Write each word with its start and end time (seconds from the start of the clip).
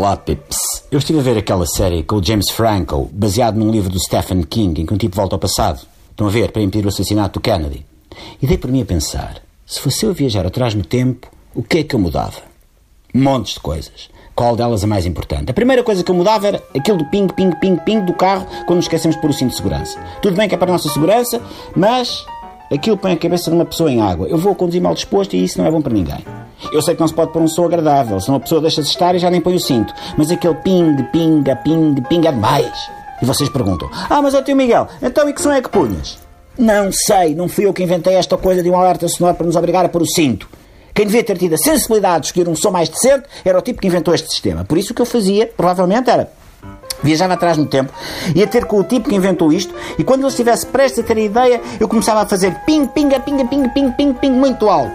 Olá, 0.00 0.16
Pips. 0.16 0.56
Eu 0.90 0.98
estive 0.98 1.18
a 1.18 1.22
ver 1.22 1.36
aquela 1.36 1.66
série 1.66 2.02
com 2.02 2.16
o 2.16 2.24
James 2.24 2.48
Franco, 2.48 3.10
baseado 3.12 3.56
num 3.56 3.70
livro 3.70 3.90
do 3.90 4.00
Stephen 4.00 4.42
King, 4.44 4.80
em 4.80 4.86
que 4.86 4.94
um 4.94 4.96
tipo 4.96 5.14
volta 5.14 5.34
ao 5.34 5.38
passado. 5.38 5.86
Estão 6.10 6.26
a 6.26 6.30
ver, 6.30 6.52
para 6.52 6.62
impedir 6.62 6.86
o 6.86 6.88
assassinato 6.88 7.38
do 7.38 7.42
Kennedy. 7.42 7.84
E 8.40 8.46
dei 8.46 8.56
por 8.56 8.72
mim 8.72 8.80
a 8.80 8.86
pensar, 8.86 9.42
se 9.66 9.78
fosse 9.78 10.06
eu 10.06 10.14
viajar 10.14 10.46
atrás 10.46 10.72
no 10.72 10.82
tempo, 10.86 11.30
o 11.54 11.62
que 11.62 11.80
é 11.80 11.84
que 11.84 11.94
eu 11.94 12.00
mudava? 12.00 12.40
Montes 13.12 13.52
de 13.52 13.60
coisas. 13.60 14.08
Qual 14.34 14.56
delas 14.56 14.82
a 14.82 14.86
mais 14.86 15.04
importante? 15.04 15.50
A 15.50 15.54
primeira 15.54 15.84
coisa 15.84 16.02
que 16.02 16.10
eu 16.10 16.14
mudava 16.14 16.48
era 16.48 16.62
aquilo 16.74 16.96
do 16.96 17.04
ping, 17.10 17.28
ping, 17.28 17.50
ping, 17.60 17.76
ping 17.76 18.00
do 18.00 18.14
carro 18.14 18.46
quando 18.64 18.76
nos 18.76 18.86
esquecemos 18.86 19.18
pôr 19.18 19.28
o 19.28 19.34
cinto 19.34 19.50
de 19.50 19.56
segurança. 19.56 20.00
Tudo 20.22 20.34
bem 20.34 20.48
que 20.48 20.54
é 20.54 20.58
para 20.58 20.70
a 20.70 20.72
nossa 20.72 20.88
segurança, 20.88 21.42
mas 21.76 22.24
aquilo 22.70 22.96
põe 22.96 23.12
a 23.12 23.16
cabeça 23.16 23.50
de 23.50 23.56
uma 23.56 23.64
pessoa 23.64 23.90
em 23.90 24.00
água. 24.00 24.28
Eu 24.28 24.38
vou 24.38 24.54
conduzir 24.54 24.80
mal 24.80 24.94
disposto 24.94 25.34
e 25.34 25.44
isso 25.44 25.58
não 25.58 25.66
é 25.66 25.70
bom 25.70 25.82
para 25.82 25.92
ninguém. 25.92 26.24
Eu 26.72 26.82
sei 26.82 26.94
que 26.94 27.00
não 27.00 27.08
se 27.08 27.14
pode 27.14 27.32
pôr 27.32 27.42
um 27.42 27.48
som 27.48 27.64
agradável, 27.64 28.20
senão 28.20 28.36
a 28.36 28.40
pessoa 28.40 28.60
deixa-se 28.60 28.90
estar 28.90 29.14
e 29.14 29.18
já 29.18 29.30
nem 29.30 29.40
põe 29.40 29.54
o 29.54 29.60
cinto. 29.60 29.92
Mas 30.16 30.30
aquele 30.30 30.54
ping, 30.56 30.96
pinga, 31.12 31.56
ping, 31.56 31.94
pinga 32.08 32.28
é 32.28 32.32
demais. 32.32 32.90
E 33.20 33.24
vocês 33.24 33.48
perguntam: 33.48 33.90
Ah, 34.08 34.22
mas 34.22 34.34
é 34.34 34.38
o 34.38 34.44
tio 34.44 34.56
Miguel, 34.56 34.88
então 35.02 35.28
e 35.28 35.32
que 35.32 35.42
som 35.42 35.52
é 35.52 35.60
que 35.60 35.68
punhas? 35.68 36.18
Não 36.58 36.92
sei, 36.92 37.34
não 37.34 37.48
fui 37.48 37.66
eu 37.66 37.72
que 37.72 37.82
inventei 37.82 38.14
esta 38.14 38.36
coisa 38.36 38.62
de 38.62 38.68
um 38.68 38.76
alerta 38.76 39.08
sonoro 39.08 39.36
para 39.36 39.46
nos 39.46 39.56
obrigar 39.56 39.84
a 39.84 39.88
pôr 39.88 40.02
o 40.02 40.06
cinto. 40.06 40.48
Quem 40.92 41.06
devia 41.06 41.22
ter 41.22 41.38
tido 41.38 41.54
a 41.54 41.58
sensibilidade 41.58 42.22
de 42.22 42.26
escolher 42.26 42.48
um 42.48 42.56
som 42.56 42.70
mais 42.70 42.88
decente 42.88 43.24
era 43.44 43.58
o 43.58 43.62
tipo 43.62 43.80
que 43.80 43.86
inventou 43.86 44.12
este 44.12 44.28
sistema. 44.28 44.64
Por 44.64 44.76
isso 44.76 44.92
o 44.92 44.94
que 44.94 45.00
eu 45.00 45.06
fazia, 45.06 45.46
provavelmente, 45.46 46.10
era 46.10 46.30
Viajava 47.02 47.34
atrás 47.34 47.56
no 47.56 47.66
tempo, 47.66 47.92
ia 48.34 48.46
ter 48.46 48.64
com 48.64 48.78
o 48.78 48.84
tipo 48.84 49.08
que 49.08 49.14
inventou 49.14 49.52
isto, 49.52 49.74
e 49.98 50.04
quando 50.04 50.20
ele 50.20 50.28
estivesse 50.28 50.66
prestes 50.66 51.00
a 51.00 51.02
ter 51.02 51.16
a 51.16 51.20
ideia, 51.20 51.60
eu 51.78 51.88
começava 51.88 52.22
a 52.22 52.26
fazer 52.26 52.54
ping, 52.66 52.86
pinga, 52.86 53.18
pinga, 53.20 53.44
ping, 53.44 53.68
ping, 53.68 53.90
ping, 53.92 54.12
ping, 54.14 54.32
muito 54.32 54.68
alto. 54.68 54.92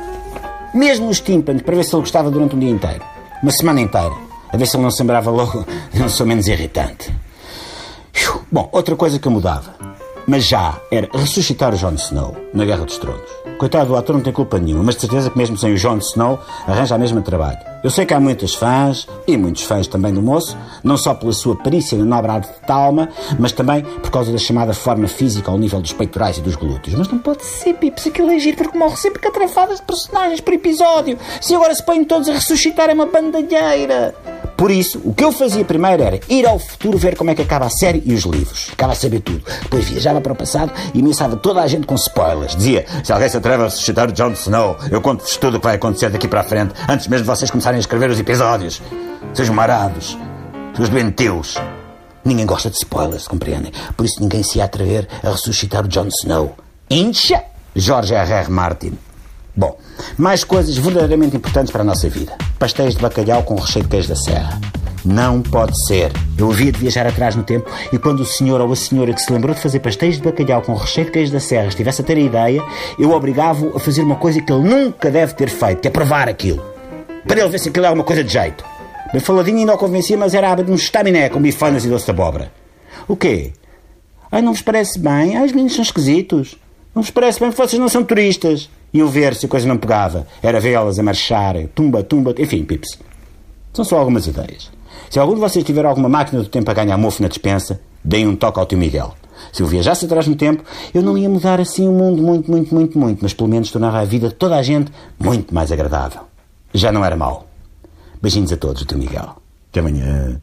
Mesmo 0.74 1.08
nos 1.08 1.20
tímpanos, 1.20 1.62
para 1.62 1.76
ver 1.76 1.84
se 1.84 1.96
ele 1.96 2.02
gostava 2.02 2.30
durante 2.30 2.56
um 2.56 2.60
dia 2.60 2.70
inteiro. 2.70 3.02
Uma 3.42 3.52
semana 3.52 3.82
inteira. 3.82 4.14
A 4.52 4.58
ver 4.58 4.68
se 4.68 4.76
ele 4.76 4.84
não 4.84 4.92
sembrava 4.92 5.32
logo, 5.32 5.66
não 5.94 6.10
sou 6.10 6.26
menos 6.26 6.48
irritante. 6.48 7.12
Bom, 8.52 8.70
outra 8.72 8.96
coisa 8.96 9.20
que 9.20 9.28
eu 9.28 9.32
mudava, 9.32 9.76
mas 10.28 10.46
já, 10.46 10.80
era 10.92 11.10
ressuscitar 11.14 11.74
o 11.74 11.78
Jon 11.78 11.94
Snow 11.94 12.36
na 12.54 12.66
Guerra 12.66 12.86
dos 12.86 12.98
Tronos. 12.98 13.30
Coitado 13.58 13.88
do 13.88 13.96
ator 13.96 14.16
não 14.16 14.22
tem 14.22 14.34
culpa 14.34 14.60
nenhuma, 14.60 14.84
mas 14.84 14.96
de 14.96 15.02
certeza 15.02 15.30
que 15.30 15.38
mesmo 15.38 15.58
sem 15.58 15.74
o 15.74 15.78
Jon 15.78 15.98
Snow 15.98 16.40
arranja 16.68 16.96
a 16.96 16.98
mesma 16.98 17.22
trabalho. 17.22 17.58
Eu 17.84 17.90
sei 17.90 18.06
que 18.06 18.14
há 18.14 18.20
muitos 18.20 18.56
fãs, 18.56 19.08
e 19.28 19.38
muitos 19.38 19.64
fãs 19.64 19.88
também 19.88 20.14
do 20.14 20.22
moço, 20.22 20.58
não 20.84 20.98
só 20.98 21.14
pela 21.14 21.32
sua 21.32 21.56
perícia 21.56 21.98
na 21.98 22.04
nobre 22.04 22.32
arte 22.32 22.52
de 22.52 22.68
talma, 22.68 23.10
mas 23.40 23.52
também 23.52 23.84
por 23.84 24.10
causa 24.10 24.32
da 24.32 24.38
chamada 24.38 24.74
forma 24.74 25.08
física 25.08 25.52
ao 25.52 25.58
nível 25.58 25.80
dos 25.80 25.94
peitorais 25.94 26.38
e 26.38 26.42
dos 26.42 26.56
glúteos. 26.56 26.96
Mas 26.96 27.08
não 27.08 27.20
pode 27.20 27.46
ser, 27.46 27.76
Pips, 27.76 28.08
aquilo 28.08 28.32
é 28.32 28.40
giro 28.40 28.58
porque 28.58 28.78
morre 28.78 28.98
sempre 28.98 29.20
catrafadas 29.20 29.80
de 29.80 29.86
personagens 29.86 30.42
por 30.42 30.54
episódio. 30.54 31.18
Se 31.40 31.56
agora 31.56 31.76
se 31.76 31.86
põem 31.86 32.04
todos 32.04 32.28
a 32.28 32.34
ressuscitar 32.34 32.90
é 32.90 32.94
uma 32.94 33.06
bandalheira. 33.06 34.16
Por 34.58 34.72
isso, 34.72 35.02
o 35.04 35.14
que 35.14 35.24
eu 35.24 35.32
fazia 35.32 35.66
primeiro 35.66 36.02
era 36.02 36.20
ir 36.30 36.48
ao 36.48 36.58
futuro 36.58 36.98
ver 36.98 37.18
como 37.18 37.30
é 37.30 37.36
que 37.36 37.42
acaba 37.42 37.66
a 37.66 37.70
série 37.70 38.02
e 38.06 38.14
os 38.14 38.24
livros. 38.24 38.70
Ficava 38.70 38.94
a 38.94 38.96
saber 38.96 39.20
tudo. 39.20 39.44
Depois 39.64 39.86
viajava 39.86 40.22
para 40.22 40.34
o 40.34 40.36
passado 40.36 40.72
e 40.94 41.00
ameaçava 41.00 41.36
toda 41.36 41.62
a 41.62 41.68
gente 41.68 41.86
com 41.86 41.96
spoilers. 41.96 42.56
Dizia, 42.56 42.86
se 43.04 43.12
alguém 43.12 43.28
se 43.28 43.38
atreve 43.38 43.64
a 43.64 43.66
ressuscitar 43.66 44.12
Jon 44.12 44.32
Snow, 44.32 44.78
eu 44.90 45.02
conto-vos 45.02 45.36
tudo 45.38 45.58
o 45.58 45.60
que 45.60 45.66
vai 45.66 45.76
acontecer 45.76 46.10
daqui 46.10 46.28
para 46.28 46.42
a 46.42 46.44
frente, 46.44 46.74
antes 46.88 47.08
mesmo 47.08 47.26
de 47.26 47.30
vocês 47.30 47.52
começarem 47.52 47.78
a 47.78 47.80
escrever 47.80 48.10
os 48.10 48.20
episódios. 48.20 48.82
Sejam 49.34 49.54
marados, 49.54 50.18
seus 50.76 50.88
doentios. 50.90 51.58
Ninguém 52.24 52.46
gosta 52.46 52.70
de 52.70 52.78
spoilers, 52.78 53.28
compreendem? 53.28 53.72
Por 53.96 54.06
isso 54.06 54.22
ninguém 54.22 54.42
se 54.42 54.58
ia 54.58 54.66
atrever 54.66 55.08
a 55.22 55.30
ressuscitar 55.30 55.86
o 55.86 55.88
Jon 55.88 56.08
Snow. 56.08 56.56
Incha! 56.90 57.44
George 57.76 58.14
R. 58.14 58.32
R. 58.32 58.50
Martin. 58.50 58.98
Bom, 59.58 59.78
mais 60.18 60.44
coisas 60.44 60.76
verdadeiramente 60.78 61.38
importantes 61.38 61.72
para 61.72 61.82
a 61.82 61.86
nossa 61.86 62.10
vida. 62.10 62.34
Pastéis 62.60 62.96
de 62.96 63.02
bacalhau 63.02 63.42
com 63.44 63.56
recheio 63.56 63.84
de 63.84 63.90
queijo 63.90 64.10
da 64.10 64.16
serra. 64.16 64.60
Não 65.06 65.42
pode 65.42 65.82
ser. 65.86 66.12
Eu 66.38 66.52
havia 66.52 66.74
de 66.74 66.80
viajar 66.80 67.08
atrás 67.08 67.36
no 67.36 67.44
tempo 67.44 67.70
e 67.94 67.98
quando 67.98 68.20
o 68.20 68.26
senhor 68.26 68.60
ou 68.60 68.74
a 68.74 68.76
senhora 68.76 69.14
que 69.14 69.22
se 69.22 69.32
lembrou 69.32 69.56
de 69.56 69.62
fazer 69.62 69.80
pastéis 69.80 70.18
de 70.18 70.24
bacalhau 70.24 70.62
com 70.62 70.74
recheio 70.74 71.06
de 71.06 71.12
queijo 71.12 71.32
da 71.32 71.40
serra 71.40 71.68
estivesse 71.68 72.02
a 72.02 72.04
ter 72.04 72.18
a 72.18 72.22
ideia, 72.22 72.62
eu 73.00 73.12
obrigava-o 73.12 73.78
a 73.78 73.80
fazer 73.80 74.02
uma 74.02 74.18
coisa 74.18 74.42
que 74.42 74.52
ele 74.52 74.68
nunca 74.68 75.10
deve 75.10 75.34
ter 75.36 75.48
feito, 75.48 75.80
que 75.80 75.88
é 75.88 75.92
provar 75.92 76.28
aquilo. 76.28 76.62
Para 77.26 77.40
ele 77.40 77.50
ver 77.50 77.60
se 77.60 77.70
aquilo 77.70 77.86
é 77.86 77.92
uma 77.92 78.04
coisa 78.04 78.24
de 78.24 78.34
jeito. 78.34 78.66
Bem 79.14 79.22
faladinho 79.22 79.60
ainda 79.60 79.76
o 79.76 79.78
convencia, 79.78 80.18
mas 80.18 80.34
era 80.34 80.54
de 80.56 80.70
um 80.70 80.76
estaminé 80.76 81.30
com 81.30 81.40
bifanas 81.40 81.86
e 81.86 81.88
doce 81.88 82.06
de 82.06 82.12
abóbora. 82.12 82.52
O 83.08 83.16
quê? 83.16 83.54
Ai, 84.30 84.42
não 84.42 84.52
vos 84.52 84.62
parece 84.62 85.00
bem? 85.00 85.38
Ai, 85.38 85.46
os 85.46 85.52
meninos 85.54 85.76
são 85.76 85.84
esquisitos. 85.84 86.58
Não 86.94 87.02
vos 87.02 87.12
parece 87.12 87.40
bem 87.40 87.52
que 87.52 87.58
vocês 87.58 87.80
não 87.80 87.88
são 87.88 88.04
turistas 88.04 88.70
iam 88.96 89.08
ver 89.08 89.36
se 89.36 89.46
a 89.46 89.50
coisa 89.50 89.68
não 89.68 89.78
pegava. 89.78 90.26
Era 90.42 90.60
vê-las 90.60 90.98
a 90.98 91.04
marchar, 91.04 91.56
tumba, 91.76 92.02
tumba, 92.04 92.34
enfim, 92.38 92.64
pips. 92.64 92.98
São 93.74 93.84
só 93.84 93.98
algumas 93.98 94.26
ideias. 94.26 94.72
Se 95.10 95.20
algum 95.20 95.36
de 95.36 95.42
vocês 95.42 95.64
tiver 95.64 95.86
alguma 95.86 96.10
máquina 96.10 96.42
do 96.42 96.48
tempo 96.48 96.72
a 96.72 96.74
ganhar 96.74 96.98
mofo 96.98 97.22
na 97.22 97.28
dispensa, 97.28 97.80
deem 98.04 98.28
um 98.28 98.36
toque 98.36 98.60
ao 98.60 98.66
tio 98.66 98.78
Miguel. 98.78 99.14
Se 99.52 99.62
eu 99.62 99.68
viajasse 99.68 100.06
atrás 100.06 100.28
no 100.28 100.36
tempo, 100.36 100.64
eu 100.94 101.04
não 101.04 101.18
ia 101.18 101.30
mudar 101.30 101.60
assim 101.60 101.88
o 101.88 101.92
mundo 101.92 102.22
muito, 102.22 102.50
muito, 102.50 102.74
muito, 102.74 102.98
muito, 102.98 103.20
mas 103.22 103.34
pelo 103.34 103.50
menos 103.50 103.70
tornava 103.70 104.00
a 104.00 104.06
vida 104.06 104.30
de 104.30 104.36
toda 104.36 104.56
a 104.56 104.64
gente 104.64 104.92
muito 105.20 105.54
mais 105.54 105.72
agradável. 105.72 106.22
Já 106.74 106.92
não 106.92 107.04
era 107.04 107.18
mau. 107.18 107.48
Beijinhos 108.22 108.54
a 108.54 108.58
todos, 108.58 108.86
tio 108.86 108.98
Miguel. 108.98 109.36
Até 109.70 109.82
amanhã. 109.82 110.42